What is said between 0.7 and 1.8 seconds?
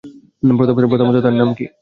প্রথমত, তার নাম কী?